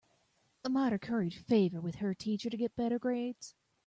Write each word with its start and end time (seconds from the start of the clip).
Marta 0.67 0.97
curry 0.97 1.29
favored 1.29 1.81
with 1.83 1.93
her 1.97 2.15
teacher 2.15 2.49
to 2.49 2.57
get 2.57 2.75
better 2.75 2.97
grades. 2.97 3.53